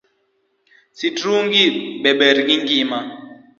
Sitrungi 0.97 1.63
be 2.01 2.11
ber 2.19 2.37
gi 2.47 2.55
ngima? 2.61 2.99